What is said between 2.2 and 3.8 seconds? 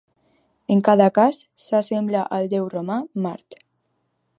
al déu romà Mart.